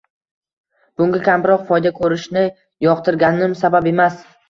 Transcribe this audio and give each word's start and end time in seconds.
bunga 1.01 1.19
kamroq 1.27 1.63
foyda 1.69 1.93
ko'rishni 2.01 2.49
yoqtirganim 2.89 3.59
sabab 3.65 3.97
emas. 3.97 4.23